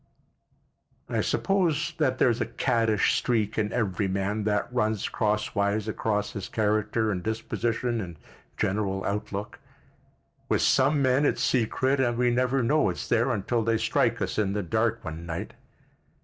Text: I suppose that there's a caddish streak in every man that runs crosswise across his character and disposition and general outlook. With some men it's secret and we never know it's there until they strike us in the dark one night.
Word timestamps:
I 1.09 1.21
suppose 1.21 1.93
that 1.99 2.17
there's 2.17 2.41
a 2.41 2.47
caddish 2.47 3.13
streak 3.13 3.55
in 3.59 3.71
every 3.71 4.07
man 4.07 4.45
that 4.45 4.73
runs 4.73 5.07
crosswise 5.07 5.87
across 5.87 6.31
his 6.31 6.49
character 6.49 7.11
and 7.11 7.21
disposition 7.21 8.01
and 8.01 8.17
general 8.57 9.05
outlook. 9.05 9.59
With 10.49 10.63
some 10.63 11.03
men 11.03 11.23
it's 11.23 11.43
secret 11.43 11.99
and 11.99 12.17
we 12.17 12.31
never 12.31 12.63
know 12.63 12.89
it's 12.89 13.07
there 13.07 13.29
until 13.29 13.61
they 13.61 13.77
strike 13.77 14.23
us 14.23 14.39
in 14.39 14.53
the 14.53 14.63
dark 14.63 15.05
one 15.05 15.27
night. 15.27 15.53